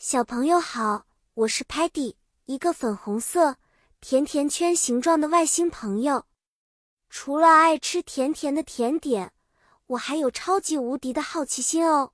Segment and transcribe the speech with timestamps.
[0.00, 2.14] 小朋友好，我是 Patty，
[2.44, 3.56] 一个粉红色
[4.00, 6.24] 甜甜圈形状的外星朋友。
[7.10, 9.32] 除了爱吃甜甜的甜点，
[9.88, 12.12] 我还有超级无敌的好奇心哦。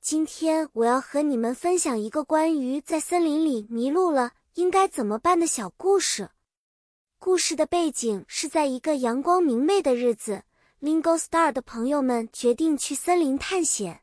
[0.00, 6.30] 今天我要和你们分享一个关于在森林里迷路了应该怎么办的小故事。
[7.20, 10.42] 故事的背景是在一个阳光明媚的日子
[10.80, 14.02] ，Lingo Star 的朋友们决定去森林探险。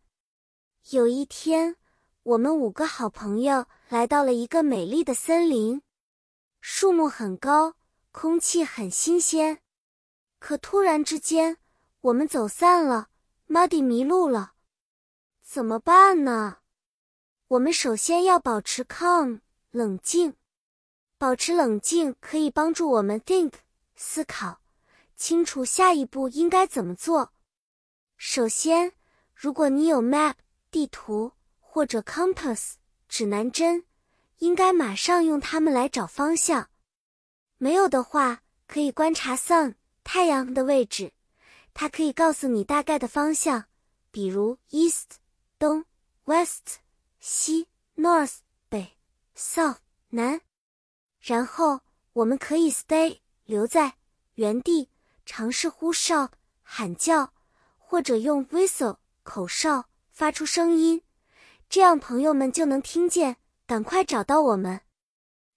[0.92, 1.76] 有一天。
[2.24, 5.82] 我们五个好朋友来到了一个美丽的森林，
[6.61, 7.75] 树木很高，
[8.14, 9.60] 空气很新鲜。
[10.39, 11.57] 可突然之间，
[12.00, 13.10] 我们走散了
[13.50, 14.54] ，Muddy 迷路了，
[15.42, 16.60] 怎么办呢？
[17.50, 20.36] 我们首先要保持 calm 冷静，
[21.18, 23.52] 保持冷静可以帮助我们 think
[23.97, 24.61] 思考
[25.18, 27.33] 清楚下一步应该怎么做。
[28.16, 28.94] 首先，
[29.36, 30.36] 如果你有 map
[30.71, 31.33] 地图。
[31.73, 32.73] 或者 compass
[33.09, 33.83] 指南针，
[34.38, 36.69] 应该马上用它们来找方向。
[37.57, 41.13] 没有的话，可以观察 sun 太阳的位置，
[41.73, 43.65] 它可以告诉你大概的方向，
[44.11, 45.13] 比如 east
[45.57, 45.83] 东
[46.25, 46.77] ，west
[47.19, 48.35] 西，north
[48.69, 48.95] 北
[49.35, 49.77] ，south
[50.09, 50.41] 南。
[51.19, 51.81] 然后
[52.13, 53.95] 我们可以 stay 留在
[54.35, 54.91] 原地，
[55.25, 56.30] 尝试呼哨
[56.61, 57.33] 喊叫，
[57.80, 61.02] 或者用 whistle 口哨发出声音。
[61.73, 64.81] 这样朋友们就能听见，赶快找到我们。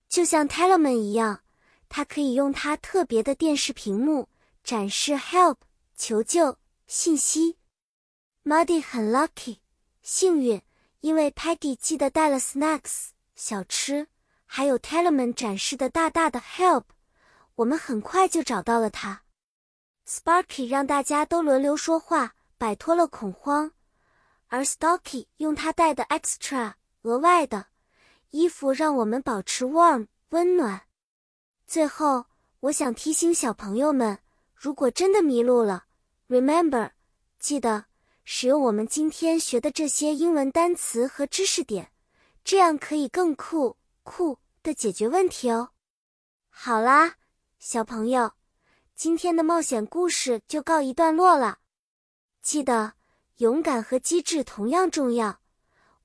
[0.08, 1.42] 就像 Teleman 一样，
[1.90, 4.26] 它可以用它特别的电视屏幕
[4.64, 5.56] 展示 Help
[5.94, 7.58] 求救信息。
[8.44, 9.58] Muddy 很 lucky
[10.00, 10.62] 幸运，
[11.00, 14.06] 因为 Peggy 记得带了 snacks 小吃，
[14.46, 16.84] 还有 Teleman 展示的大大的 Help，
[17.56, 19.20] 我们很快就找到了它。
[20.08, 23.72] Sparky 让大家都轮流说话，摆脱了恐慌。
[24.48, 27.66] 而 Stocky 用他带的 extra 额外的
[28.30, 30.82] 衣服，让我们保持 warm 温暖。
[31.66, 32.26] 最后，
[32.60, 34.18] 我想提醒小朋友们，
[34.54, 35.86] 如果真的迷路了
[36.28, 36.92] ，remember
[37.38, 37.86] 记得
[38.24, 41.90] 使用我们今天学的这些英文单词和知识点，
[42.44, 45.70] 这样可以更酷酷的解决问题哦。
[46.48, 47.16] 好啦，
[47.58, 48.32] 小朋友，
[48.94, 51.58] 今天的冒险故事就告一段落了，
[52.40, 52.94] 记得。
[53.36, 55.40] 勇敢和机智同样重要。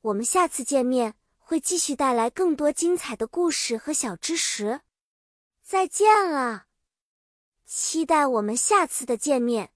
[0.02, 4.82] 我们下次见面会继续带来更多精彩的故事和小知识。
[5.62, 6.66] 再见了，
[7.66, 9.72] 期待我们下次的见面。